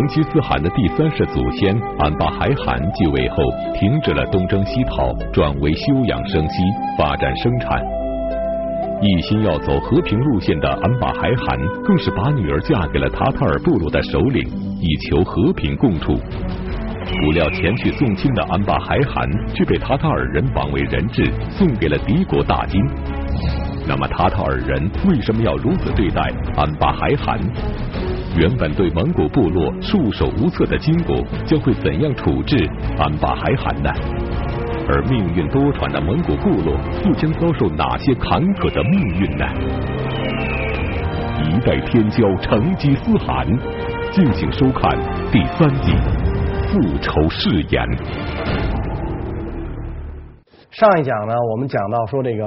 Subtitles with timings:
[0.00, 3.36] 成吉思汗的第三世祖先安巴海汗继位后，
[3.74, 6.62] 停止了东征西讨，转为休养生息，
[6.96, 7.78] 发展生产。
[9.02, 14.42] 一心要走和平路线的安巴海汗，更是把女儿嫁给了塔塔尔部落的首领，
[14.80, 16.14] 以求和平共处。
[16.14, 22.80] 不料前去送亲的安巴海汗，却被塔塔尔人绑为人质，送给了敌国大金。
[23.86, 26.22] 那么塔塔尔人为什么要如此对待
[26.56, 27.38] 安巴海汗？
[28.36, 32.56] 原本对蒙古部落束手无策的金国，将会怎样处置
[32.96, 33.90] 安巴海罕呢？
[34.88, 36.74] 而命运多舛的蒙古部落，
[37.04, 39.44] 又将遭受哪些坎坷的命运呢？
[41.44, 43.46] 一代天骄成吉思汗，
[44.12, 44.90] 敬请收看
[45.32, 45.92] 第三集
[46.68, 47.84] 《复仇誓言》。
[50.70, 52.46] 上一讲呢，我们讲到说这个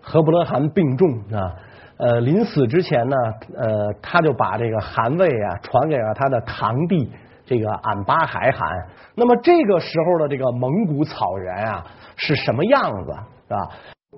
[0.00, 1.50] 和伯勒汗病重啊。
[1.98, 3.16] 呃，临死之前呢，
[3.56, 7.10] 呃，他就把这个汗位啊传给了他的堂弟
[7.44, 8.68] 这个俺巴海汗。
[9.16, 11.84] 那么这个时候的这个蒙古草原啊
[12.16, 13.12] 是什么样子
[13.48, 13.68] 是吧？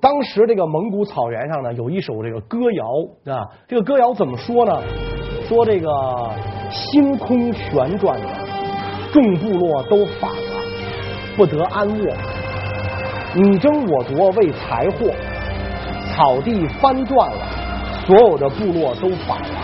[0.00, 2.84] 当时这个蒙古草原上呢有一首这个歌谣
[3.34, 4.82] 啊，这个歌谣怎么说呢？
[5.48, 5.90] 说这个
[6.70, 8.28] 星空旋转的，
[9.12, 10.62] 众部落都反了，
[11.36, 12.14] 不得安卧，
[13.34, 15.10] 你争我夺为财货，
[16.12, 17.59] 草地翻转了。
[18.10, 19.60] 所有的部落都反了，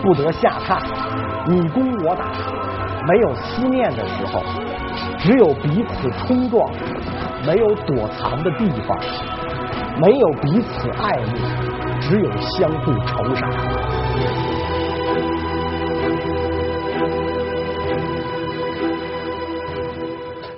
[0.00, 0.80] 不得下榻，
[1.48, 2.30] 你攻我打，
[3.08, 4.40] 没有思念的时候，
[5.18, 6.64] 只有彼此冲撞；
[7.44, 8.96] 没有躲藏的地方，
[10.00, 11.32] 没有彼此爱慕，
[12.00, 13.48] 只有相互仇杀。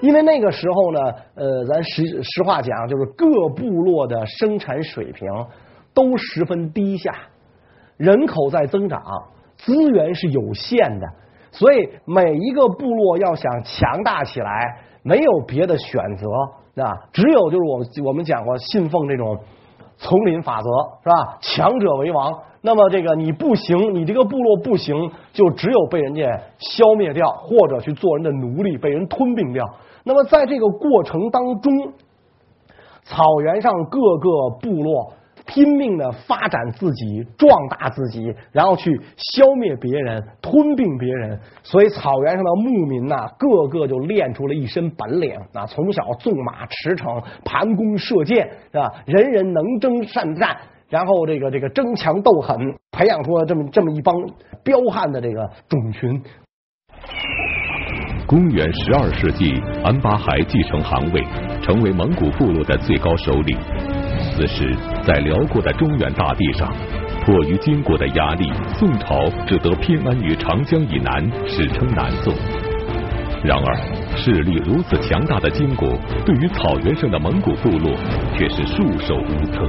[0.03, 1.01] 因为那个时候呢，
[1.35, 5.27] 呃，咱实实话讲，就是各部落的生产水平。
[5.95, 7.13] 都十分低下，
[7.97, 9.01] 人口在增长，
[9.57, 11.07] 资源是有限的，
[11.53, 19.39] 所以每一个部落要想强大起来，没有别的选择啊，只有就是我我们讲过信奉这种
[19.97, 20.69] 丛林法则
[21.05, 21.39] 是吧？
[21.41, 22.33] 强者为王。
[22.61, 26.23] 那么这个你不行，你这个部落不行，就只有被人家
[26.59, 29.65] 消灭掉，或者去做人的奴隶，被人吞并掉。
[30.03, 31.93] 那么在这个过程当中，
[33.05, 35.13] 草原上各个部落。
[35.47, 41.39] 拼命的发展自己，壮大自己，然后去消灭别人，吞并别人。
[41.63, 45.67] 所以草原上的牧民呐，个个就练出了一身本领啊！
[45.67, 48.91] 从小纵马驰骋，盘弓射箭，是吧？
[49.07, 50.57] 人人能征善战，
[50.89, 52.57] 然后这个这个争强斗狠，
[52.93, 54.15] 培养出了这么这么一帮
[54.63, 56.23] 彪悍的这个种群。
[58.27, 61.23] 公元十二世纪，安巴海继承汗位，
[61.61, 63.94] 成为蒙古部落的最高首领。
[64.37, 66.69] 此时，在辽阔的中原大地上，
[67.25, 72.35] 迫于金国的压力，宋朝只得偏安于长江以南，史称南宋。
[73.45, 73.77] 然而，
[74.17, 75.89] 势力如此强大的金国，
[76.27, 77.95] 对于草原上的蒙古部落
[78.37, 79.69] 却是束手无策。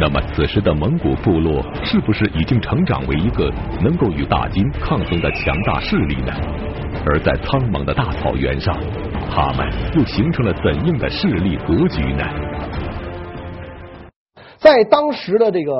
[0.00, 3.48] 那么，此时的蒙古部落是不是已经成长为一个
[3.80, 6.32] 能够与大金抗衡的强大势力呢？
[7.06, 8.76] 而在苍茫的大草原上，
[9.30, 12.24] 他们又形成了怎样的势力格局呢？
[14.58, 15.72] 在当时的这个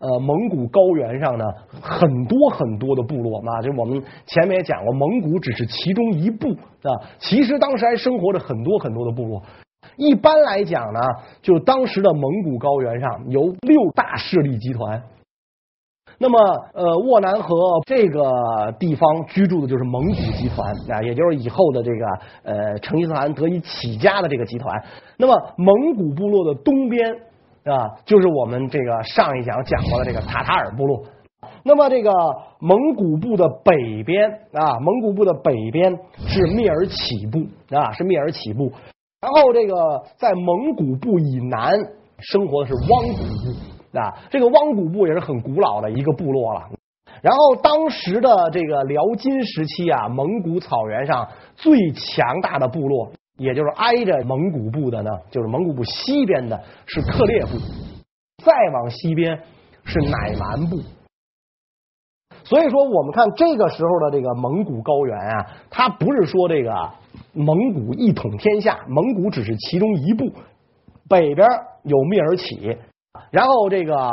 [0.00, 1.44] 呃蒙古高原上呢，
[1.80, 6.50] 很多很多的部落啊，就我们前面也讲过，蒙古只是其中一部
[6.82, 6.92] 啊。
[7.18, 9.42] 其实当时还生活着很多很多的部落。
[9.96, 11.00] 一般来讲呢，
[11.40, 15.02] 就当时的蒙古高原上有六大势力集团。
[16.18, 16.38] 那么
[16.74, 17.56] 呃，沃南河
[17.86, 22.06] 这个地方居住的就是蒙古集团啊，也就是以后的这个
[22.42, 24.84] 呃成吉思汗得以起家的这个集团。
[25.16, 27.00] 那么蒙古部落的东边。
[27.68, 31.02] 啊，就是我们这个上一讲讲过的这个塔塔尔部落。
[31.62, 32.10] 那么这个
[32.60, 35.92] 蒙古部的北边啊，蒙古部的北边
[36.26, 37.40] 是蔑尔乞部
[37.76, 38.72] 啊，是蔑尔乞部。
[39.20, 39.74] 然后这个
[40.16, 41.72] 在蒙古部以南
[42.18, 46.62] 生活的是汪古部啊，这个汪古部也是很古老的一个部落了。
[47.20, 53.10] 然后当时的这个辽金时期啊，蒙古草原上最强大的部落。
[53.38, 57.56] 也就是挨着蒙古部的呢，就是蒙古部西边的是克烈部，
[58.44, 59.40] 再往西边
[59.84, 60.78] 是乃蛮部。
[62.44, 66.90] 所以说，我们看这个时候的这个蒙古高原啊，它不是说这个
[67.32, 70.24] 蒙古一统天下，蒙古只是其中一部。
[71.08, 71.46] 北边
[71.84, 72.76] 有蔑尔乞，
[73.30, 74.10] 然后这个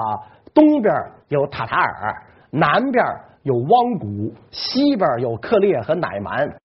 [0.53, 0.93] 东边
[1.29, 3.03] 有塔塔尔，南边
[3.43, 6.55] 有汪古，西边有克烈和乃蛮。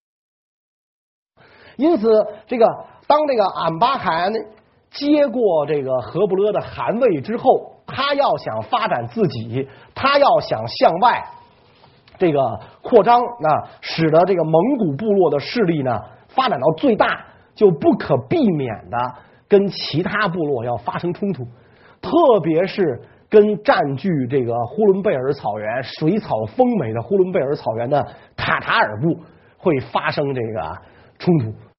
[1.81, 2.09] 因此，
[2.47, 2.67] 这个
[3.07, 4.33] 当这个俺巴汗
[4.91, 11.25] 接过这个和不勒的汗位之后，他要想发展自己，他要想向外
[12.19, 15.99] 这个扩张，那使得这个蒙古部落的势力呢
[16.29, 17.25] 发展到最大，
[17.55, 18.99] 就不可避免的
[19.49, 21.45] 跟其他部落要发生冲突，
[22.03, 23.01] 特别是
[23.31, 28.07] 跟占据这个呼伦贝尔草原水草丰美的呼伦贝尔草原的
[28.37, 29.17] 塔塔尔部
[29.57, 30.77] 会发生这个
[31.19, 31.70] 冲突。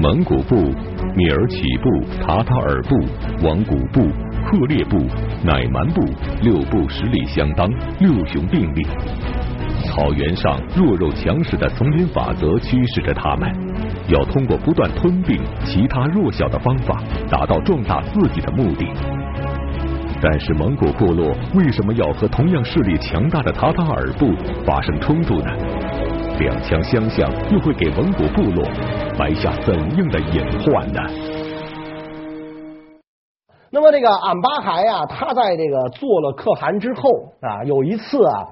[0.00, 0.56] 蒙古部、
[1.14, 2.96] 蔑尔乞部、塔塔尔部、
[3.44, 4.00] 王古部、
[4.46, 4.96] 赫烈部、
[5.44, 6.00] 乃蛮部
[6.40, 7.68] 六部实力相当，
[7.98, 8.82] 六雄并立。
[9.84, 13.52] 草原上弱肉强食的丛林法则驱使着他们，
[14.08, 18.86] 要通过不断吞并其他弱小的方法，达到壮大自己的目的。
[20.22, 24.32] 但是蒙古部落为什么要和同样势力强大的塔塔尔部
[24.64, 25.50] 发生冲突呢？
[26.40, 28.64] 两强相向又会给蒙古部落
[29.18, 30.98] 埋下怎样的隐患呢？
[33.70, 37.10] 那么这个俺巴孩啊，他在这个做了可汗之后
[37.42, 38.48] 啊，有一次啊，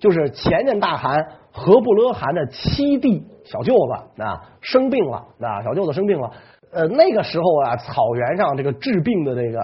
[0.00, 6.28] 就是前任大汗和布勒汗的七弟小舅子啊生病了啊，小舅子生病了。
[6.74, 9.62] 呃，那个时候啊，草原上这个治病的这个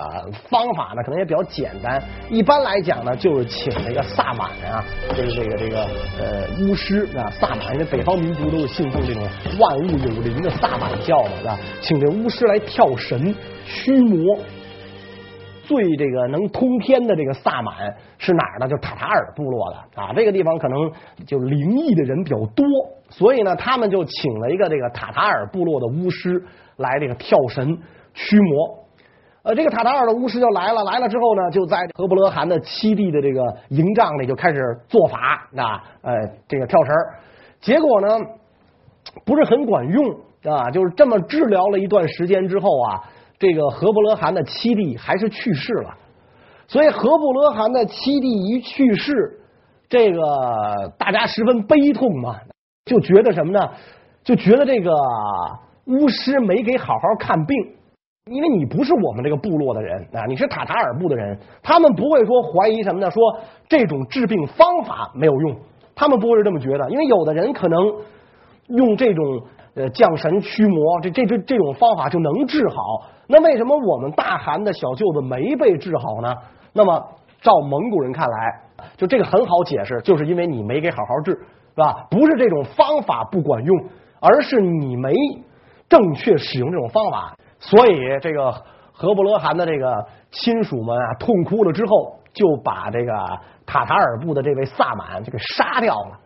[0.48, 2.00] 方法呢，可能也比较简单。
[2.30, 4.84] 一般来讲呢，就是请这个萨满啊，
[5.16, 5.82] 就是这个这个
[6.20, 9.22] 呃巫师啊，萨满，因为北方民族都是信奉这种
[9.58, 11.58] 万物有灵的萨满教嘛，是吧？
[11.80, 13.34] 请这巫师来跳神
[13.66, 14.38] 驱魔。
[15.70, 18.66] 最这个能通天的这个萨满是哪儿呢？
[18.66, 20.90] 就塔塔尔部落的啊，这个地方可能
[21.24, 22.66] 就灵异的人比较多，
[23.08, 26.42] 所以呢，他们就请了一个这个塔塔尔部落的巫师
[26.76, 27.78] 来这个跳神
[28.14, 28.80] 驱魔。
[29.44, 36.12] 呃，这个塔塔尔的巫师就来了，来了之后呢，就在和布勒汗的七弟的这个营帐里就开始做法啊，呃，
[36.48, 36.92] 这个跳神，
[37.60, 38.18] 结果呢
[39.24, 40.04] 不是很管用
[40.52, 43.04] 啊，就是这么治疗了一段时间之后啊。
[43.40, 45.96] 这个何伯勒汗的七弟还是去世了，
[46.68, 49.40] 所以何伯勒汗的七弟一去世，
[49.88, 52.36] 这个大家十分悲痛嘛，
[52.84, 53.70] 就觉得什么呢？
[54.22, 54.94] 就觉得这个
[55.86, 57.56] 巫师没给好好看病，
[58.30, 63.10] 因为你不是我们这个部落的人啊，你是塔塔尔部的人，他们不会说怀疑什么呢？
[63.10, 63.22] 说
[63.70, 65.56] 这种治病方法没有用，
[65.94, 67.90] 他们不会是这么觉得，因为有的人可能
[68.68, 69.24] 用这种
[69.74, 72.76] 呃降神驱魔这这这这种方法就能治好。
[73.26, 76.34] 那为什么我们大汗的小舅子没被治好呢？
[76.72, 77.00] 那么
[77.40, 78.60] 照蒙古人看来，
[78.96, 82.06] 就这个很好解释，就是因为你没给好好治，是吧？
[82.10, 83.84] 不是这种方法不管用，
[84.20, 85.14] 而是你没
[85.88, 87.34] 正确使用这种方法。
[87.58, 88.52] 所以这个
[88.92, 93.12] 和布勒汗的这个亲属们啊，痛哭了之后，就把这个
[93.64, 96.18] 塔塔尔部的这位萨满就给杀掉了。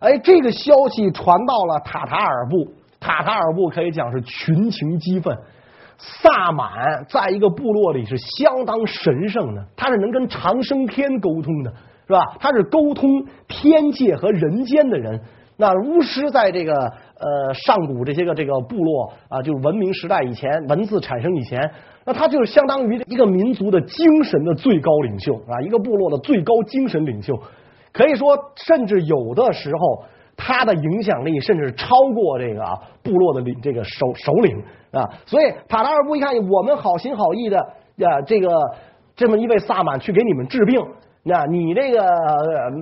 [0.00, 2.56] 哎，这个消息传到了塔塔尔部，
[3.00, 5.36] 塔塔尔部可以讲是群情激愤。
[6.02, 11.70] 萨满在一个部落里是相当神圣的，他是能跟长生天沟通的，
[12.06, 12.20] 是吧？
[12.38, 15.20] 他是沟通天界和人间的人。
[15.58, 21.70] 那巫师在这个呃上古这些个这个部落啊，就是文明时代以前，文字产生以前，
[22.06, 27.38] 那他就是相当于一个民族的精神的最高领袖啊，一个部落的最高精神领袖。
[27.92, 30.04] 可以说，甚至有的时候。
[30.42, 32.72] 他的影响力甚至超过这个啊
[33.02, 34.56] 部落的领这个首首领
[34.90, 37.58] 啊，所以塔拉尔布一看，我们好心好意的
[37.96, 38.48] 呀，这个
[39.14, 40.80] 这么一位萨满去给你们治病，
[41.22, 42.00] 那你这个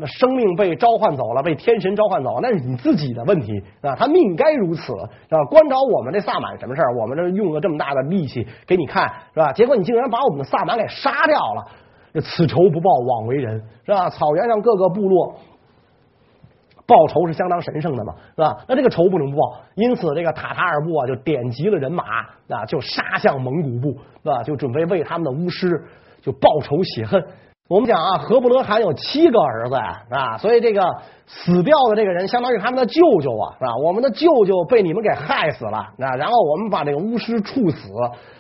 [0.07, 6.97] 生命被召唤走了，被天神召唤走了，那是你自己的问题啊，他命该如此啊，关着我们这萨满什么事儿？
[6.97, 9.53] 我们这用了这么大的力气给你看是吧？
[9.53, 11.67] 结果你竟然把我们的萨满给杀掉了，
[12.23, 14.09] 此仇不报枉为人是吧？
[14.09, 15.35] 草原上各个部落。
[16.89, 18.57] 报仇是相当神圣的嘛，是吧？
[18.67, 22.03] 那这个仇不能报，因此这个塔塔尔部啊就点集了人马
[22.49, 24.43] 啊，就杀向蒙古部，是吧？
[24.43, 25.69] 就准备为他们的巫师
[26.23, 27.23] 就报仇雪恨。
[27.69, 30.83] 我们讲啊，何布勒汗有七个儿子呀，啊，所以这个
[31.27, 33.77] 死掉的这个人相当于他们的舅舅啊，是吧？
[33.85, 37.91] 我们的舅舅被你们给害死了，啊，然后我们把这个巫师处死，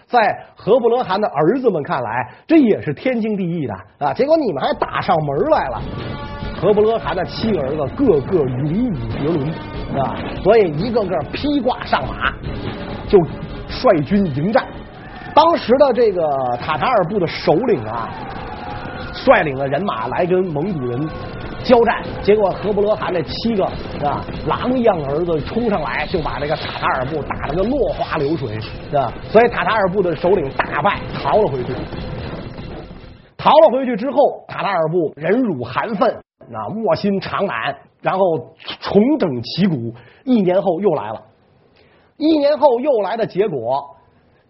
[0.06, 3.74] 在何布勒汗的儿子们看来，这也是天经地义的
[4.06, 4.14] 啊。
[4.14, 6.27] 结果你们还打上门来了。
[6.60, 9.48] 和伯勒汗的七个儿子个个勇武绝伦
[9.96, 12.32] 啊，所以一个个披挂上马
[13.08, 13.18] 就
[13.68, 14.66] 率军迎战。
[15.34, 16.20] 当时的这个
[16.60, 18.10] 塔塔尔部的首领啊，
[19.12, 21.08] 率领了人马来跟蒙古人
[21.62, 28.58] 交战，结果和伯勒汗这七个啊狼一样的儿子冲上来，就把这个塔塔尔部打了个落花流水
[28.98, 31.72] 啊，所以塔塔尔部的首领大败，逃了回去。
[33.36, 34.16] 逃了回去之后，
[34.48, 36.16] 塔塔尔部忍辱含愤。
[36.46, 39.92] 那卧薪尝胆，然后重整旗鼓，
[40.24, 41.22] 一年后又来了。
[42.16, 43.96] 一年后又来的结果，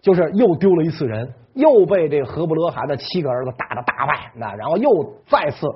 [0.01, 4.31] 就是又丢了一次人，又被这个和布勒汗的七个儿子打得大败。
[4.35, 4.89] 那然后又
[5.27, 5.67] 再次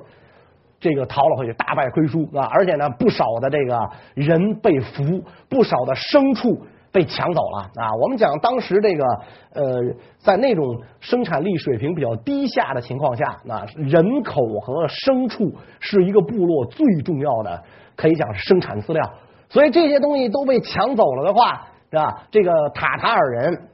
[0.80, 2.46] 这个逃了回去，大败亏输啊！
[2.52, 6.60] 而且呢，不少的这个人被俘，不少的牲畜
[6.94, 7.92] 被抢走了啊！
[8.00, 9.04] 我们讲当时这个
[9.52, 9.80] 呃，
[10.16, 17.60] 在那种生产力水平比较低下的情况下，那人口和牲畜是一个部落最重要的，
[17.96, 19.02] 可以讲是生产资料。
[19.48, 22.22] 所以这些东西都被抢走了的话，是吧？
[22.30, 23.68] 这个塔塔尔人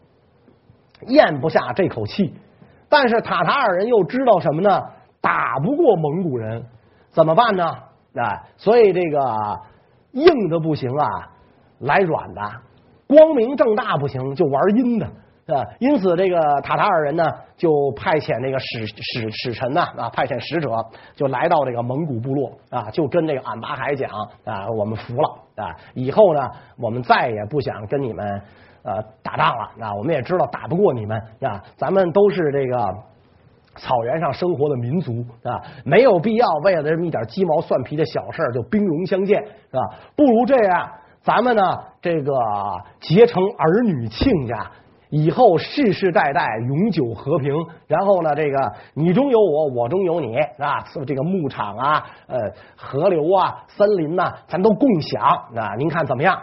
[1.08, 2.32] 咽不下这口气，
[2.88, 4.82] 但是塔塔尔人又知道什么呢？
[5.20, 6.64] 打不过蒙古人，
[7.10, 7.66] 怎么办呢？
[7.66, 9.60] 啊，所以这个
[10.12, 11.06] 硬的不行啊，
[11.80, 12.40] 来软的；
[13.10, 15.06] 光明正大不行，就玩阴的。
[15.46, 17.24] 啊，因此这个塔塔尔人呢，
[17.56, 20.70] 就派遣那个使使使臣呐啊，派遣使者
[21.16, 24.08] 就来到这个蒙古部落啊，就跟这个俺巴海讲
[24.44, 26.48] 啊，我们服了啊，以后呢，
[26.78, 28.24] 我们再也不想跟你们
[28.84, 32.94] 呃打仗了啊，我们也知道打不过你们啊，咱们都是这个
[33.74, 39.82] 草原上生活的民族啊，没有必要为了这么一点鸡毛蒜皮的小事就兵戎相见是吧？
[40.14, 40.88] 不如这样，
[41.22, 41.62] 咱们呢
[42.00, 42.32] 这个
[43.00, 44.70] 结成儿女亲家。
[45.12, 47.52] 以后世世代代永久和平，
[47.88, 52.38] 然后呢，这个你中有我，我中有你，啊，这个牧场啊，呃，
[52.76, 55.20] 河流啊，森林呐，咱都共享，
[55.56, 56.40] 啊，您看怎么样？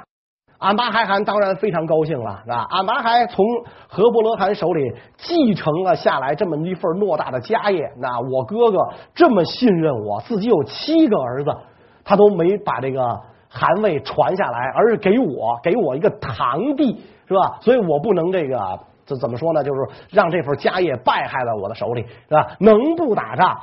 [0.58, 3.46] 俺巴海汗当然非常高兴了，是吧，俺巴海从
[3.88, 8.80] 何伯勒罕手里继承了下来这么一份偌大的家业，那我哥哥
[9.16, 11.56] 这么信任我，自己有七个儿子，
[12.04, 13.02] 他都没把这个
[13.50, 17.02] 汗位传下来，而是给我，给我一个堂弟。
[17.28, 17.58] 是吧？
[17.60, 18.58] 所以我不能这个，
[19.06, 19.62] 这怎么说呢？
[19.62, 22.56] 就是让这份家业败害在我的手里，是吧？
[22.62, 23.60] 能不打仗，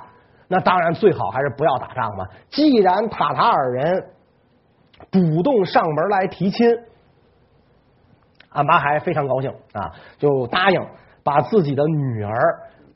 [0.49, 2.27] 那当然最好还是不要打仗嘛。
[2.51, 4.11] 既然塔塔尔人
[5.11, 6.77] 主动上门来提亲，
[8.51, 10.87] 俺巴还非常高兴啊，就答应
[11.25, 12.35] 把自己的女儿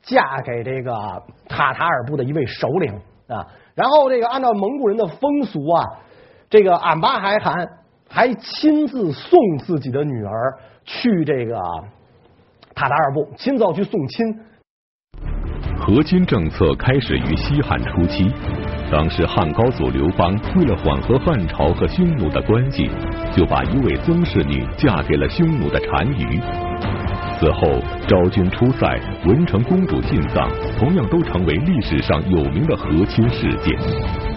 [0.03, 0.93] 嫁给这个
[1.47, 2.93] 塔塔尔部的一位首领
[3.27, 3.47] 啊。
[3.73, 5.83] 然后这个按照蒙古人的风俗啊，
[6.49, 7.67] 这个俺巴还汗。
[8.11, 11.61] 还亲自送自己的女儿去这个
[12.73, 14.25] 塔达尔部，亲自要去送亲。
[15.77, 18.33] 和亲政策开始于西汉初期，
[18.91, 22.89] 当时汉高祖刘邦为了缓和汉朝和匈奴的关系，
[23.31, 26.41] 就把一位宗室女嫁给了匈奴的单于。
[27.39, 34.28] 此后，昭君出塞、文成公主进藏，同样都成为历史上有名的和亲事件。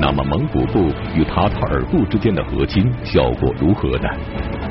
[0.00, 0.78] 那么蒙古部
[1.12, 4.08] 与塔塔尔部之间的和亲效果如何呢？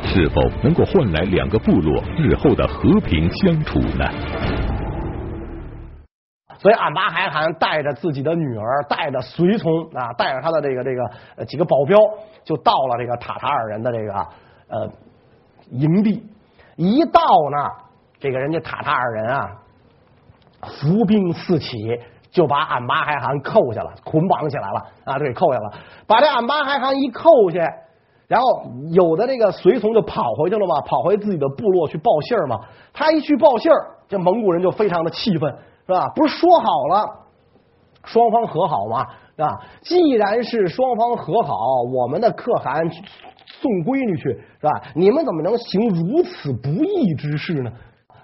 [0.01, 4.05] 是否能够换来两个部落日后的和平相处呢？
[6.57, 11.97] 所以俺巴海汗带着自己的女儿，带着随从啊，带着他的这个这个几个保镖，
[12.45, 14.13] 就到了这个塔塔尔人的这个
[14.69, 14.89] 呃
[15.71, 16.23] 营地。
[16.77, 17.69] 一到那，
[18.17, 19.51] 这个人家塔塔尔人啊，
[20.61, 21.99] 伏兵四起。
[22.29, 25.17] 就把俺妈海汗扣下了，捆绑起来了啊！
[25.17, 25.71] 对，扣下了，
[26.05, 27.59] 把这俺妈海汗一扣下，
[28.27, 28.47] 然后
[28.91, 32.59] 有的这个随从就跑回去了嘛，跑回自己的部落去报信儿嘛。
[32.93, 35.49] 他一去报信儿，这蒙古人就非常的气愤，
[35.85, 36.09] 是吧？
[36.15, 37.09] 不是说好了
[38.03, 39.05] 双方和好吗？
[39.35, 39.61] 是吧？
[39.81, 41.55] 既然是双方和好，
[41.93, 42.89] 我们的可汗
[43.61, 44.23] 送闺女去，
[44.59, 44.81] 是吧？
[44.93, 47.71] 你们怎么能行如此不义之事呢？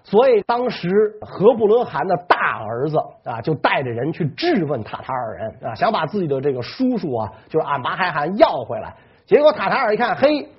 [0.04, 0.90] 所以当时
[1.22, 8.94] 和布勒汗的大儿子啊，就带着人去质问塔塔尔人啊，想把自己的这个叔叔啊，就是俺巴海汗要回来。
[9.26, 10.50] 结果塔塔尔一看，嘿，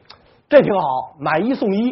[0.49, 1.91] 这挺好，买一送一，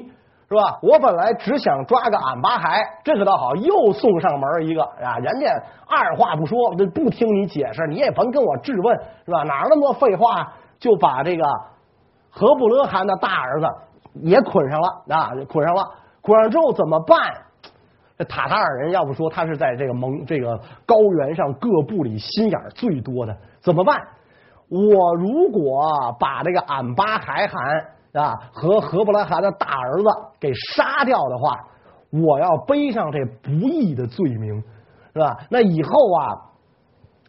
[0.49, 0.79] 是吧？
[0.83, 5.19] 我本来只想抓个俺巴海，这可倒好，又送上门一个啊！
[5.19, 5.47] 人家
[5.87, 6.59] 二话不说，
[6.95, 9.43] 不听你解释，你也甭跟我质问，是吧？
[9.43, 10.53] 哪那么多废话？
[10.79, 11.45] 就把这个
[12.29, 13.67] 和布勒汗的大儿子
[14.23, 15.89] 也捆上了啊，捆上了。
[16.23, 17.19] 管上之后怎么办？
[18.17, 24.01] 这塔塔尔人要不说他是在这个蒙这个高原上各部里心眼最多的，怎么办？
[24.69, 25.83] 我如果
[26.21, 31.59] 把这个俺巴海汗啊和和布拉汗的大儿子给杀掉的话，
[32.11, 34.63] 我要背上这不义的罪名，
[35.15, 35.39] 是吧？
[35.51, 36.23] 那以后啊，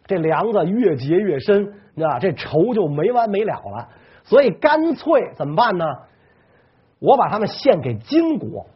[0.06, 2.18] 这梁子越结越深，啊？
[2.20, 3.88] 这仇就没完没了了。
[4.22, 5.84] 所以干脆怎么办呢？
[7.00, 8.66] 我把他们献给金国。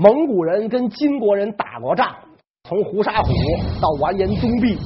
[0.00, 2.14] 蒙古人跟金国人打过仗，
[2.62, 3.32] 从胡沙虎
[3.82, 4.78] 到完颜宗弼，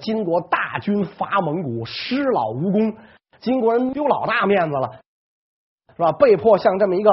[0.00, 2.92] 金国大军伐蒙古，失老无功，
[3.38, 4.90] 金国人丢老大面子了，
[5.94, 6.10] 是吧？
[6.10, 7.10] 被迫向这么一个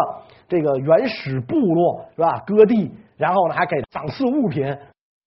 [0.47, 4.75] 这个原始部落是吧割地，然后呢还给赏赐物品，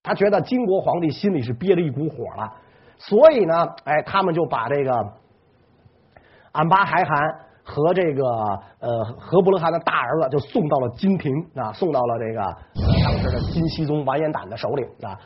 [0.03, 2.53] 他觉得金国皇帝心里是憋着一股火了，
[2.99, 5.13] 所以呢，哎，他们就把这个
[6.51, 7.17] 俺巴海汗。
[7.65, 8.25] 和这个
[8.81, 12.41] 呃和伯勒罕的大儿子就送到了金庭啊，送到了这个
[13.05, 15.19] 当时的金熙宗完颜党的手里啊。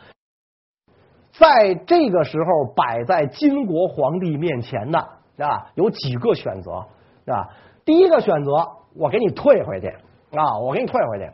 [1.31, 4.99] 在这个时候摆在金国皇帝面前的
[5.37, 6.71] 啊，有几个选择
[7.31, 7.47] 啊？
[7.85, 8.51] 第一个选择，
[8.95, 9.87] 我给你退回去
[10.35, 11.25] 啊，我给你退回去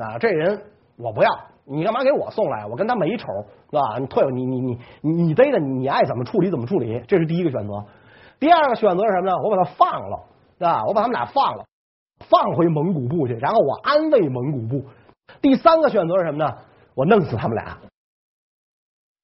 [0.00, 0.62] 啊，这人
[0.96, 1.30] 我不要，
[1.64, 2.66] 你干嘛给我送来？
[2.66, 3.26] 我跟他没仇
[3.70, 3.98] 是吧？
[3.98, 4.60] 你退，你你
[5.00, 7.84] 你你逮着你爱怎么处理怎么处理，这是第一个选择。
[8.38, 9.36] 第二个选择是什么呢？
[9.42, 10.24] 我把他放了
[10.58, 11.64] 啊，我把他们俩放了，
[12.28, 14.84] 放回蒙古部去，然后我安慰蒙古部。
[15.40, 16.52] 第三个选择是什么呢？
[16.94, 17.78] 我弄死他们俩。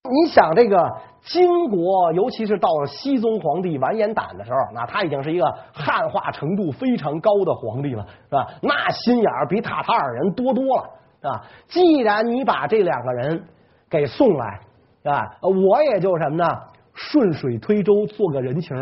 [0.09, 8.47] 你想这个金国，尤其是到了熙宗皇帝完颜党的时候，那他已经是一个汉化程度非常高的皇帝了，是吧？
[8.61, 11.43] 那心眼儿比塔塔尔人多多了，啊！
[11.67, 13.45] 既然你把这两个人
[13.89, 14.61] 给送来，
[15.03, 16.47] 是吧，我也就什么呢？
[16.93, 18.77] 顺水推舟，做个人情。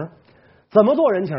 [0.71, 1.37] 怎么做人情？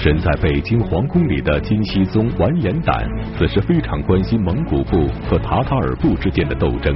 [0.00, 2.96] 身在北京皇宫里的金熙宗完颜党，
[3.36, 6.94] 此时非常关心蒙古部和塔塔尔部之间的斗争。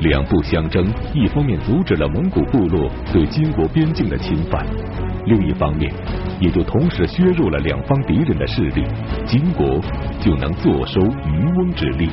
[0.00, 0.84] 两部相争，
[1.14, 4.66] 一方面阻止了蒙古部落对金国边境的侵犯，
[5.26, 5.92] 另一方面
[6.40, 8.84] 也就同时削弱了两方敌人的势力，
[9.24, 9.80] 金国
[10.18, 12.08] 就能坐收渔翁之利。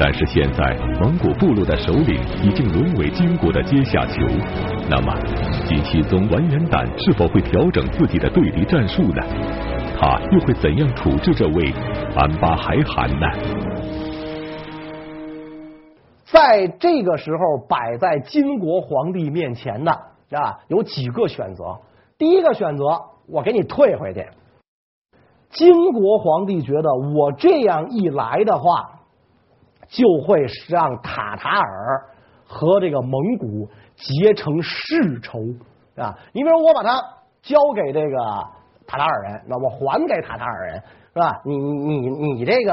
[0.00, 4.22] 但是现在蒙古部落的首领已经沦为金国的阶下囚，
[4.88, 5.12] 那么
[5.68, 9.22] 金熙宗完颜胆是否会调整自己的对敌战术呢？
[10.00, 11.70] 他又会怎样处置这位
[12.16, 13.26] 安巴海汗呢？
[16.24, 21.78] 在这个时候摆在金国皇帝面前的啊，有几个选择。
[22.16, 22.84] 第一个选择，
[23.28, 24.26] 我给你退回去。
[25.50, 28.94] 金国皇帝觉得我这样一来的话。
[29.90, 32.10] 就会让塔塔尔
[32.48, 35.38] 和这个蒙古结成世仇
[35.96, 36.18] 啊！
[36.32, 36.98] 你比如我把他
[37.42, 38.16] 交给这个
[38.86, 41.40] 塔塔尔人，那我还给塔塔尔人是吧？
[41.44, 42.72] 你你你这个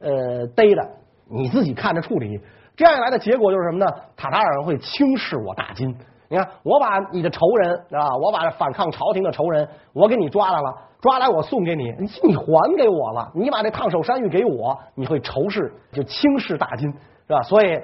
[0.00, 0.88] 呃逮着
[1.30, 2.38] 你自己看着处理，
[2.76, 3.86] 这样一来的结果就是什么呢？
[4.14, 5.96] 塔塔尔人会轻视我大金。
[6.28, 13.30] 你看，我把你的仇人啊，我把反抗朝廷的仇人，我给你抓来了，抓来我送给你，你还给我了。
[13.34, 16.90] 你把这烫手山芋给我，你会仇视，就轻视大金，
[17.26, 17.42] 是吧？
[17.42, 17.78] 所以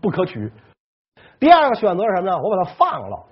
[0.00, 0.52] 不可取。
[1.38, 2.38] 第二个选择是什么呢？
[2.42, 3.24] 我把它放了。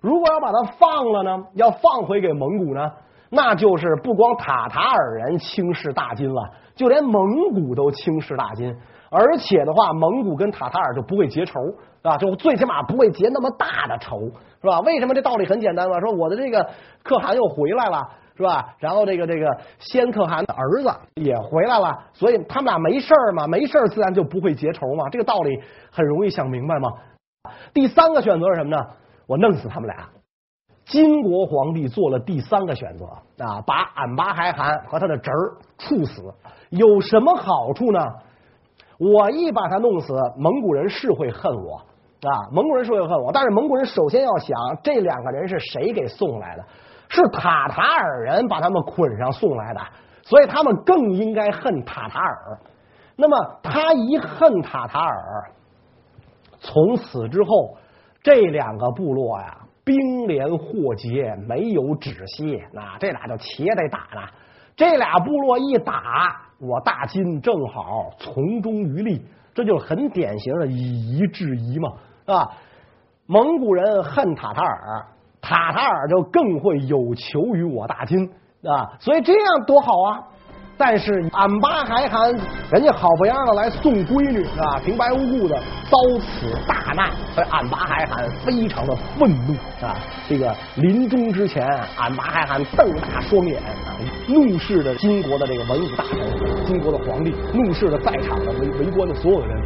[0.00, 2.90] 如果要把它放了呢，要放回给蒙古呢，
[3.28, 8.74] 那就是不光塔塔尔人轻视大金了，就连蒙古都轻视大金。
[9.10, 11.58] 而且的话，蒙古跟塔塔尔就不会结仇，
[12.02, 12.16] 啊？
[12.16, 14.20] 就最起码不会结那么大的仇，
[14.62, 14.78] 是吧？
[14.80, 16.00] 为什么这道理很简单嘛？
[16.00, 16.70] 说我的这个
[17.02, 18.08] 可汗又回来了，
[18.40, 18.74] 是吧？
[18.78, 19.46] 然后这个这个
[19.78, 25.08] 先可汗的儿子也回来了，所以他们俩没事儿嘛，没事儿自然就不会结仇嘛。
[25.10, 26.90] 这个道理很容易想明白嘛。
[27.74, 28.82] 第三个选择是什么呢？
[29.26, 30.08] 我弄死他们俩。
[30.86, 33.04] 金国皇帝做了第三个选择
[33.44, 36.34] 啊，把俺巴海汗和他的侄儿处死，
[36.70, 38.00] 有什么好处呢？
[38.98, 41.76] 我一把他弄死，蒙古人是会恨我
[42.28, 42.50] 啊！
[42.52, 46.64] 蒙古人是会恨我，但是蒙古人首先要想，这两个人是谁给送来的？
[47.10, 49.80] 是塔塔尔人把他们捆上送来的，
[50.22, 52.58] 所以他们更应该恨塔塔尔。
[53.16, 55.50] 那么他一恨塔塔尔，
[56.60, 57.76] 从此之后，
[58.22, 62.62] 这两个部落呀，兵连祸结，没有止息。
[62.72, 64.30] 那这俩就且得打了。
[64.74, 66.46] 这俩部落一打。
[66.62, 71.88] 我大金正好从中渔利，这就是很典型的以夷制夷嘛，
[72.26, 72.50] 啊，
[73.24, 75.06] 蒙古人恨塔塔尔，
[75.40, 78.28] 塔塔尔就更会有求于我大金
[78.64, 80.20] 啊，所以这样多好啊。
[80.82, 82.34] 但是俺巴还汗，
[82.72, 85.54] 人家好不样的来送闺女啊，平白无故的
[85.90, 89.52] 遭此大难，所以俺巴还汗非常的愤怒
[89.84, 90.00] 啊。
[90.26, 91.62] 这个临终之前，
[91.98, 93.92] 俺巴还汗瞪大双眼啊，
[94.26, 99.62] 怒视着金国的这个文武大臣，金国的皇帝，怒视着在场的围围观的所有人，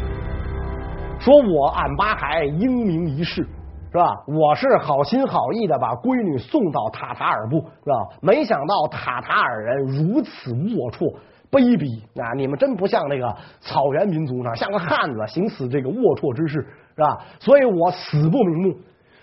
[1.21, 3.47] 说我俺巴还英明一世。
[3.95, 4.25] 是吧？
[4.27, 8.09] 我是好心好意的把闺女送到塔塔尔部，是吧？
[8.21, 11.15] 没想到塔塔尔人如此龌龊、
[11.49, 12.35] 卑鄙啊！
[12.35, 17.21] 你们真不像那个草原民族呢，像个汉子行此这个龌龊之事，是吧？
[17.39, 18.75] 所以我死不瞑目。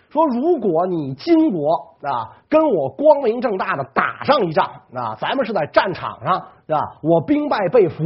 [0.10, 6.80] 说如果你金国啊跟我光明正大的打上一仗啊，咱们是在战场上，是吧？
[7.04, 8.06] 我兵败被俘，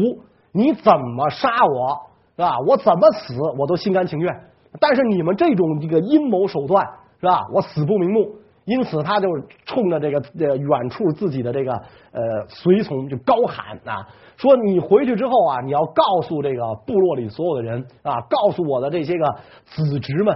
[0.51, 2.57] 你怎么杀我，是吧？
[2.67, 4.35] 我怎么死，我都心甘情愿。
[4.79, 6.85] 但是你们这种这个阴谋手段
[7.19, 7.41] 是吧？
[7.53, 8.35] 我死不瞑目。
[8.65, 9.27] 因此，他就
[9.63, 14.01] 冲着这个呃远处自己的这个呃随从就高喊啊，
[14.37, 19.35] 说你回去之后啊，你要告诉这个部落里所有的人啊，告诉我的这些个
[19.65, 20.35] 子侄们，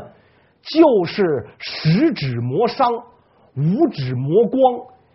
[0.62, 2.94] 就是十指磨伤，
[3.58, 4.62] 五指磨光，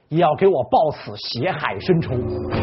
[0.09, 2.15] 也要给我报此血海深仇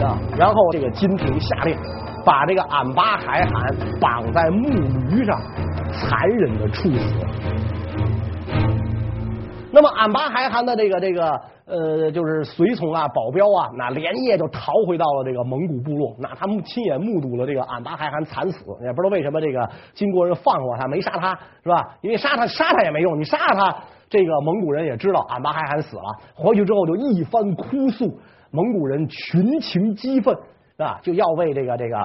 [0.03, 0.19] 啊！
[0.37, 1.77] 然后这个金廷下令，
[2.25, 4.67] 把这个俺巴海汗绑在木
[5.07, 5.39] 驴上。
[5.91, 7.15] 残忍的处死。
[9.73, 11.31] 那么俺巴还汗的这个这个
[11.65, 16.13] 呃，就是随从啊、保镖啊，那连夜就逃回到了这个蒙古部落。
[16.19, 21.95] 那他们亲眼目睹了这个俺巴还汗惨死，也不知道为什么这个金国人放过他，没杀他，是吧？
[22.01, 26.03] 因为杀他杀他也没用，你杀了他，这个蒙古人也知道俺巴还汗死了，
[26.35, 28.19] 回去之后就一番哭诉，
[28.51, 30.35] 蒙古人群情激愤，
[30.75, 30.99] 是吧？
[31.01, 31.97] 就要为这个这个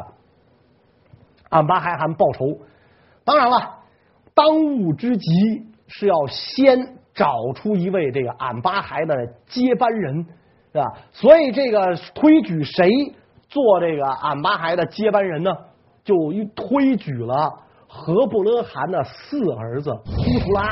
[1.50, 2.56] 俺巴还汗报仇。
[3.26, 3.56] 当然了，
[4.32, 5.28] 当务之急
[5.86, 6.96] 是要先。
[7.16, 9.14] 找出一位这个俺巴孩的
[9.46, 10.26] 接班人，
[10.70, 10.84] 是吧？
[11.12, 12.90] 所以这个推举谁
[13.48, 15.50] 做这个俺巴孩的接班人呢？
[16.04, 16.14] 就
[16.54, 17.50] 推举了
[17.88, 20.68] 何布勒汗的四儿子忽图拉，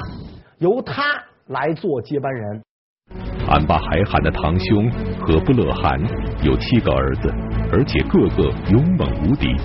[0.59, 1.03] 由他
[1.47, 2.63] 来做接班人。
[3.49, 4.91] 俺巴孩汗的堂兄
[5.23, 5.99] 何布勒汗
[6.43, 7.31] 有七个儿子，
[7.73, 9.57] 而且个个勇猛无敌。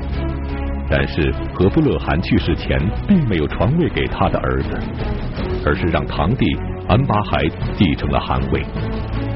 [0.90, 4.70] 但是和布勒汗去世前，并没有传位给他的儿子。
[5.66, 6.46] 而是让堂弟
[6.88, 8.66] 安巴海继承了汗位。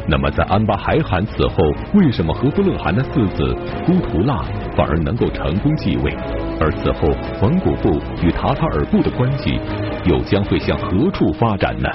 [0.08, 1.63] 那么，在安巴海汗死后，
[1.94, 4.42] 为什么和不勒汗的四子忽图拉
[4.76, 6.13] 反而能够成功继位？
[6.60, 7.10] 而此后
[7.42, 9.60] 蒙古部与塔塔尔部的关系
[10.06, 11.89] 又将会向何处发展呢？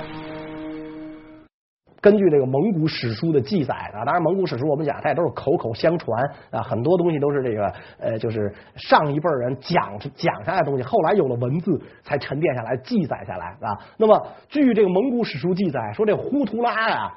[2.00, 13.76] 根据这个蒙古史书的记载啊，当然蒙古史书我们讲它也都是口口相传啊，很多东西都是这个呃，就是上一辈人讲讲下来的东西，后来有了文字才沉淀下来记载下来啊。
[13.96, 17.12] 那么据这个蒙古史书记载说，这忽图拉呀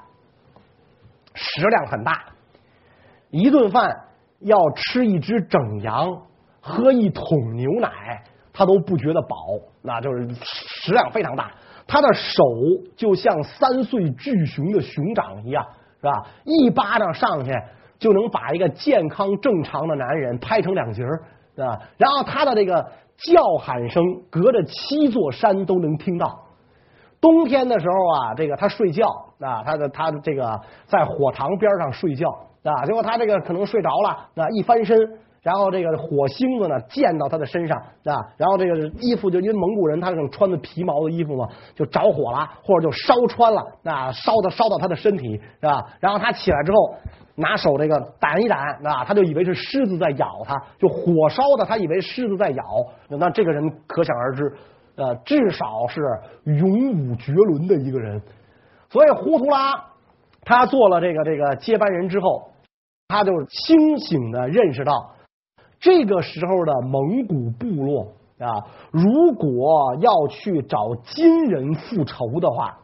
[1.35, 2.23] 食量很大，
[3.29, 3.95] 一顿饭
[4.39, 6.23] 要吃一只整羊，
[6.59, 9.37] 喝一桶牛奶，他都不觉得饱，
[9.83, 11.51] 那就是食量非常大。
[11.91, 12.41] 他的手
[12.95, 15.61] 就像三岁巨熊的熊掌一样，
[15.99, 16.25] 是吧？
[16.45, 17.51] 一巴掌上去
[17.99, 21.21] 就能把一个健康正常的男人拍成两截儿，
[21.53, 21.77] 是吧？
[21.97, 26.45] 然后他的这个叫喊声隔着七座山都能听到。
[27.19, 29.09] 冬天的时候啊，这个他睡觉
[29.41, 32.29] 啊，他的他这个在火塘边上睡觉
[32.63, 34.09] 啊，结果他这个可能睡着了
[34.41, 34.97] 啊，一翻身。
[35.41, 37.75] 然后这个火星子呢，溅到他的身上
[38.05, 45.83] 啊，然后这个衣服就因为蒙古人他这种穿的皮毛的衣服嘛，就着火了，或者就烧穿了啊，烧的烧到他的身体是吧？
[45.99, 46.93] 然后他起来之后，
[47.33, 52.63] 拿手这个掸一掸啊，他就以为是狮子在咬他，就火烧的他以为狮子在咬，
[53.09, 54.53] 那这个人可想而知，
[54.95, 56.01] 呃，至少是
[56.43, 58.21] 勇武绝伦的一个人。
[58.91, 59.85] 所以忽图拉
[60.43, 62.51] 他做了这个这个接班人之后，
[63.07, 65.13] 他就清醒的认识到。
[65.81, 72.77] 这个时候的蒙古部落啊，如果要去找金人复仇的话，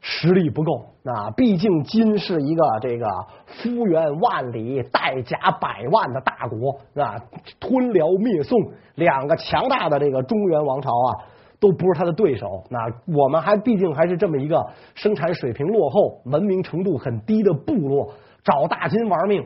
[0.00, 1.30] 实力不够啊。
[1.36, 3.06] 毕竟金是一个这个
[3.46, 7.16] 幅员万里、带甲百万的大国啊，
[7.58, 8.60] 吞辽灭宋
[8.94, 11.26] 两个强大的这个中原王朝啊，
[11.58, 12.62] 都不是他的对手。
[12.70, 12.78] 那
[13.12, 19.44] 我们还毕竟还是这么一个生产水平落后、文明程度很低的部落，找大金玩命，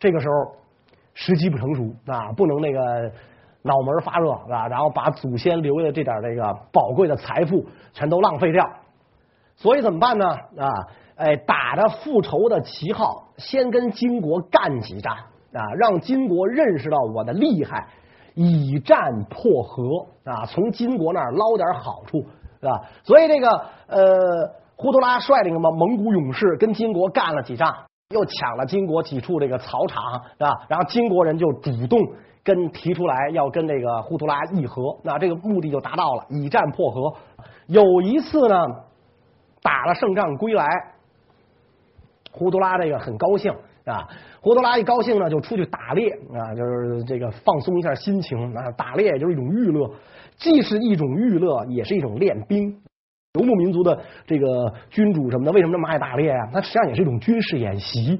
[0.00, 0.57] 这个时候。
[1.20, 3.10] 时机不成熟啊，不能那个
[3.62, 8.64] 脑门发热啊，然后把祖先留下的这点这个宝贵的财富全都浪费掉。
[9.56, 10.28] 所以怎么办呢？
[10.56, 10.70] 啊，
[11.16, 15.12] 哎，打着复仇的旗号，先跟金国干几仗
[15.52, 17.88] 啊，让金国认识到我的厉害，
[18.34, 22.24] 以战破和啊，从金国那儿捞点好处，
[22.60, 22.80] 是吧？
[23.02, 23.48] 所以这个
[23.88, 27.87] 呃，忽图拉率领什么蒙古勇士跟金国干了几仗。
[28.14, 30.02] 又抢了金国几处这个草场，
[30.38, 30.50] 是吧？
[30.66, 32.00] 然后金国人就主动
[32.42, 37.14] 跟提出来要跟这个忽图拉议和，那这个目的就达到了，以战破和。
[37.66, 38.56] 有一次呢，
[39.60, 40.66] 打了胜仗归来，
[42.32, 43.52] 忽图拉这个很高兴
[43.84, 44.08] 啊。
[44.40, 48.70] 忽图拉一高兴呢，就出去打猎啊，就是这个放松一下心情啊。
[48.70, 49.90] 打猎也就是一种娱乐，
[50.38, 52.74] 既是一种娱乐，也是一种练兵。
[53.34, 56.48] 游牧民族的这个君主什么的，为什么那么爱打猎啊？
[56.52, 58.18] 它实际上也是一种军事演习。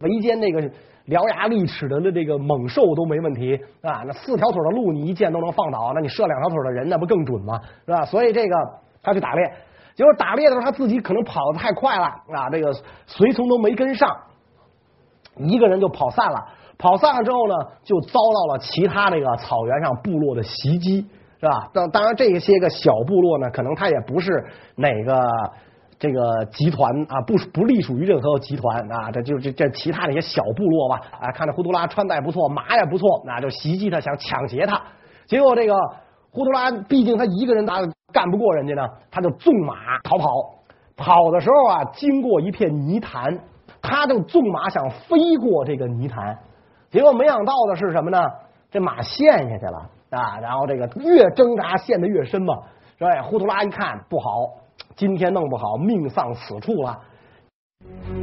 [0.00, 0.62] 围歼那个
[1.06, 7.60] 獠牙利齿的这个猛兽都没问题啊，那四条腿的鹿你一箭都能放倒，那你射两条腿的人那不更准吗？
[7.84, 8.04] 是吧？
[8.04, 8.54] 所以这个
[9.02, 9.52] 他去打猎，
[9.96, 12.72] 结果打猎的时候他自己可能跑得太快了啊，这个
[13.06, 14.08] 随从都没跟上，
[15.36, 16.38] 一个人就跑散了。
[16.78, 21.04] 跑散了之后呢，就遭到了其他这个草原上部落的袭击。
[21.40, 21.70] 是吧？
[21.72, 25.22] 当当然，这些个小部落呢，可能他也不是哪个
[25.98, 31.00] 这个集团啊，不不隶属于任何集团啊，这就这这其他那些小部落吧。
[31.20, 34.82] 啊，看着呼图拉穿戴不错，马也不错，那就袭击他，想抢劫他。
[35.26, 35.74] 结果这个
[36.30, 37.76] 呼图拉毕竟他一个人打
[38.12, 40.26] 干不过人家呢，他就纵马逃跑。
[40.96, 43.38] 跑的时候啊，经过一片泥潭，
[43.80, 46.36] 他就纵马想飞过这个泥潭，
[46.90, 48.18] 结果没想到的是什么呢？
[48.68, 49.88] 这马陷下去了。
[50.10, 52.54] 啊，然后这个越挣扎陷得越深嘛。
[52.98, 54.26] 哎，忽图拉一看不好，
[54.96, 56.98] 今天弄不好命丧此处了。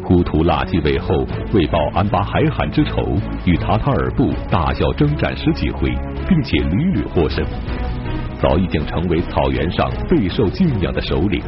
[0.04, 1.16] 忽图拉继位后，
[1.54, 3.02] 为报安巴海罕之仇，
[3.46, 5.90] 与塔塔尔部大小征战十几回，
[6.28, 7.46] 并且屡屡获胜，
[8.42, 11.42] 早已经成为草原上备受敬仰的首领。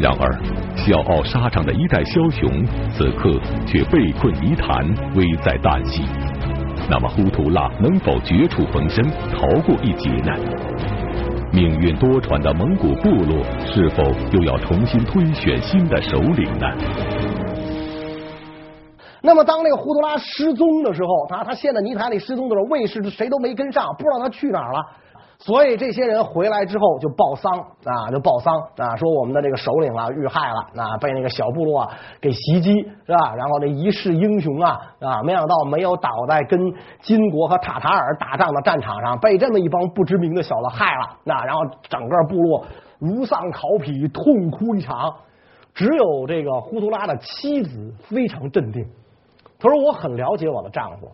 [0.00, 0.40] 然而，
[0.76, 3.30] 笑傲沙场的一代枭雄，此刻
[3.66, 4.82] 却被困泥潭，
[5.14, 6.02] 危在旦夕。
[6.86, 10.32] 那么，忽图拉能否绝处逢生，逃过一劫呢？
[11.50, 16.66] 命运多舛的蒙古部落，是否又要重新推选新的首领呢？
[19.22, 24.84] 那么，当那个忽图拉失踪的时候，他他陷在泥潭里失踪的时候，卫士谁都没跟上，不知道他去哪儿了。
[25.38, 27.52] 所以这些人回来之后就报丧
[27.84, 33.34] 啊，就报丧啊，说我们的这个首领啊遇害了啊，被那个小部落啊给袭击是吧？
[33.36, 41.44] 然后这一世英雄啊啊，没想到没有倒在跟金国和塔塔尔打仗的战场上，被这么一帮不知名的小子害了啊！
[41.44, 42.64] 然后整个部落
[42.98, 45.14] 如丧考妣，痛哭一场。
[45.74, 48.86] 只有这个呼图拉的妻子非常镇定，
[49.58, 51.10] 他说：“我很了解我的丈夫。”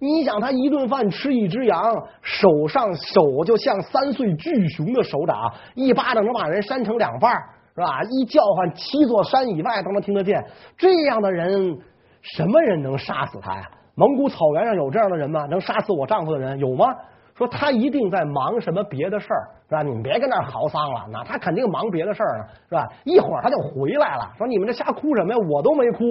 [0.00, 7.32] 你想他一顿饭吃一只羊，手上手就像三岁巨熊的手掌，一巴掌能把人扇成两半，
[7.74, 8.00] 是吧？
[8.10, 10.44] 一叫唤，七座山以外都能听得见。
[10.76, 11.76] 这样的人，
[12.22, 13.62] 什么人能杀死他呀？
[13.96, 15.46] 蒙古草原上有这样的人吗？
[15.46, 16.94] 能杀死我丈夫的人有吗？
[17.34, 19.82] 说他一定在忙什么别的事儿，是吧？
[19.82, 22.86] 你们别跟那儿嚎丧了，那他肯定忙别的事儿呢，是吧？
[23.04, 25.38] 一会儿他就回来了，说你们这瞎哭什么呀？
[25.50, 26.04] 我都没哭。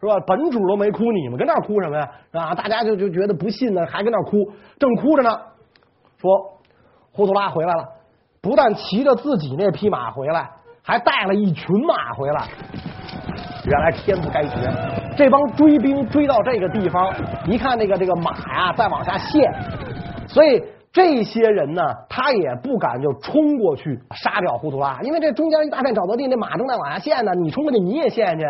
[0.00, 0.14] 是吧？
[0.26, 2.10] 本主都没哭，你们跟那哭什么呀？
[2.32, 5.38] 啊，大家就就觉得不信呢，还跟那哭，正哭着呢。
[6.16, 6.30] 说
[7.12, 7.84] 忽图拉回来了，
[8.40, 10.48] 不但骑着自己那匹马回来，
[10.82, 12.48] 还带了一群马回来。
[13.66, 14.54] 原来天不该绝，
[15.18, 17.12] 这帮追兵追到这个地方，
[17.46, 19.52] 一看那个这个马呀在往下陷，
[20.26, 28.46] 所以这些人呢，他也不敢就冲过去杀掉忽图拉，因为这中间一大片沼泽地，那马正在往下陷呢，你冲过去你也陷去。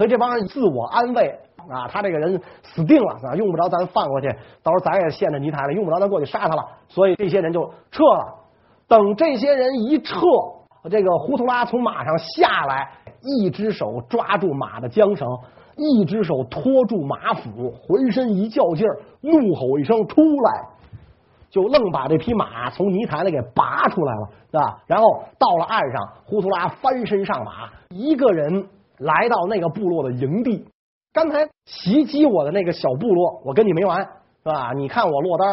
[0.00, 4.28] 所以这帮人自我安慰啊，他这个人死定了啊，用不着咱放过去，
[4.62, 6.66] 到时候咱也陷在泥潭里，用不着咱过去杀他了。
[6.88, 8.34] 所以这些人就撤了。
[8.88, 10.16] 等这些人一撤，
[10.90, 15.28] 这个忽图拉从马上下来，一只手抓住马的缰绳，
[15.76, 20.64] 一只手托住马腹，浑身一较劲儿，怒吼一声出来，
[21.50, 24.78] 就愣把这匹马从泥潭里给拔出来了，是吧？
[24.86, 28.66] 然后到了岸上，忽图拉翻身上马，一个人。
[29.00, 30.64] 来到那个部落的营地，
[31.12, 34.08] 刚才袭击我的那个小部落，我跟你没完，是
[34.44, 34.72] 吧？
[34.76, 35.48] 你看我落单，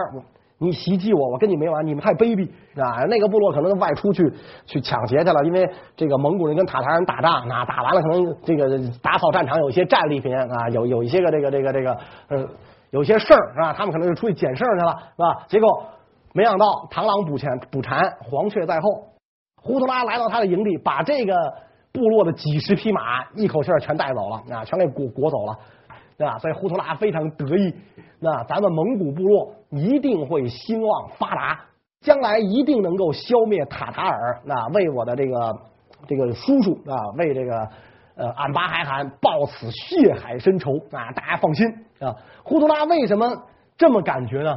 [0.60, 3.05] 你袭击我，我跟你没完，你们太卑鄙，是吧？
[3.07, 4.29] 那个部落可能外出去
[4.65, 12.45] 去抢劫去了，因为这个蒙古人跟塔塔人打仗，那打完了可能这个打扫战场有一些战利品啊，有有一些个这个这个这个呃
[12.89, 13.71] 有些事儿是吧？
[13.71, 15.45] 他们可能就出去捡事儿去了，是吧？
[15.47, 15.86] 结果
[16.33, 19.05] 没想到螳螂捕蝉捕蝉，黄雀在后，
[19.62, 21.33] 忽图拉来到他的营地，把这个。
[21.97, 25.57] 部落的几十匹马一口气全带走了啊，全给裹裹走了，
[26.17, 26.38] 对吧？
[26.38, 27.73] 所以忽图拉非常得意，
[28.19, 31.60] 那咱们蒙古部落一定会兴旺发达，
[32.01, 35.60] 将来一定能够消灭塔塔尔，那为我的这个
[36.07, 37.67] 这个叔叔啊，为这个
[38.15, 41.12] 呃俺巴海汗报此血海深仇啊！
[41.13, 41.67] 大家放心
[41.99, 42.15] 啊。
[42.43, 43.43] 忽图拉为什么
[43.77, 44.55] 这么感觉呢？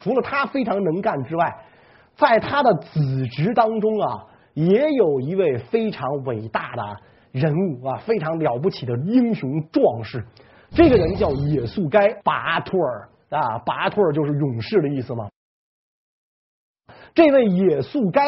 [0.00, 1.56] 除了他非常能干之外，
[2.14, 4.26] 在他的子侄当中啊。
[4.54, 6.82] 也有一位非常伟大的
[7.32, 10.24] 人物啊，非常了不起的英雄壮士。
[10.70, 15.28] 这个人叫也速该拔托尔啊，拔托尔就是勇士的意思嘛。
[17.14, 18.22] 这位也速该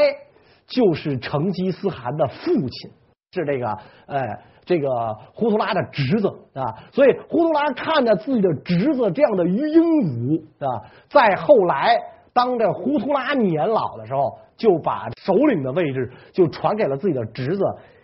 [0.66, 2.90] 就是成吉思汗的父亲，
[3.32, 3.68] 是这个
[4.06, 4.20] 哎，
[4.64, 4.88] 这个
[5.32, 6.62] 忽图拉的侄子啊。
[6.92, 11.96] 所以忽图拉看着自己的侄子这样的英武啊，在后来
[12.36, 14.38] 当这忽图拉年老的时候。
[14.58, 17.62] 就把首领的位置就传给了自己的侄子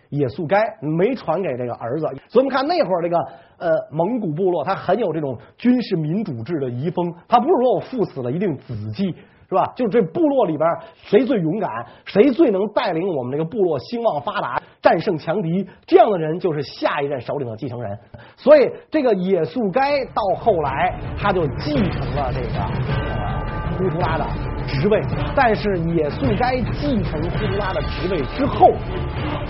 [0.09, 2.05] 也速该，没传给这个儿子。
[2.27, 3.17] 所以我们看那会儿这个
[3.57, 7.11] 呃蒙古部落，他很有这种军事民主制的遗风。
[7.27, 9.05] 他不是说我父死了一定子继，
[9.49, 9.65] 是吧？
[9.75, 11.67] 就这部落里边谁最勇敢，
[12.05, 17.97] 谁最能带领我们这个部落兴旺发达、战胜强敌，这样的人就是下一任首领的继承人。
[18.37, 23.32] 所以这个也速该到后来他就继承了这个
[23.73, 24.25] 呃忽图拉的。
[24.65, 25.01] 职位，
[25.35, 28.71] 但是也速该继承忽图拉的职位之后，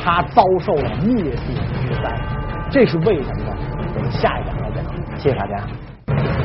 [0.03, 1.55] 他遭受了灭顶
[1.87, 2.11] 之灾，
[2.69, 3.55] 这是为什么呢？
[3.95, 6.42] 我们下一讲再讲，谢谢大家。